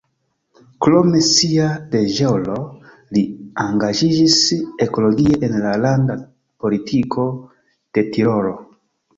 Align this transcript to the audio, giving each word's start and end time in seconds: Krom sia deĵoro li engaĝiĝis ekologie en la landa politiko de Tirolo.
Krom 0.85 1.11
sia 1.25 1.65
deĵoro 1.91 2.55
li 3.17 3.23
engaĝiĝis 3.65 4.39
ekologie 4.87 5.39
en 5.49 5.61
la 5.67 5.75
landa 5.85 6.19
politiko 6.67 7.31
de 7.99 8.07
Tirolo. 8.17 8.57